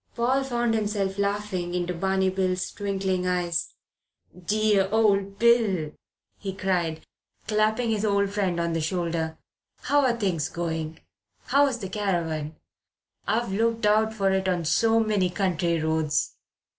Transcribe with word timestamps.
Paul 0.15 0.43
found 0.43 0.73
himself 0.73 1.19
laughing 1.19 1.75
into 1.75 1.93
Barney 1.93 2.31
Bill's 2.31 2.71
twinkling 2.71 3.27
eyes. 3.27 3.75
"Dear 4.35 4.89
old 4.91 5.37
Bill," 5.37 5.91
he 6.39 6.55
cried, 6.55 7.01
clapping 7.47 7.91
his 7.91 8.03
old 8.03 8.31
friend 8.31 8.59
on 8.59 8.73
the 8.73 8.81
shoulder. 8.81 9.37
"How 9.81 9.99
are 10.03 10.17
things 10.17 10.49
going? 10.49 11.01
How's 11.45 11.77
the 11.77 11.87
caravan? 11.89 12.55
I've 13.27 13.53
looked 13.53 13.85
out 13.85 14.11
for 14.11 14.31
it 14.31 14.47
on 14.47 14.65
so 14.65 14.99
many 14.99 15.29
country 15.29 15.79
roads." 15.79 16.35